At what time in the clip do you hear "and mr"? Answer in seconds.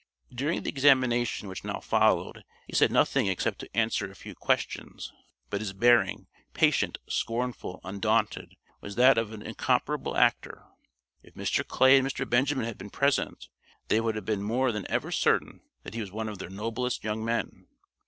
11.99-12.27